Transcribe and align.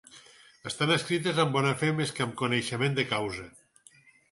Estan 0.71 0.93
escrites 0.95 1.41
amb 1.43 1.53
bona 1.59 1.75
fe 1.83 1.91
més 1.99 2.15
que 2.17 2.25
amb 2.27 2.35
coneixement 2.41 2.99
de 3.01 3.09
causa. 3.13 3.49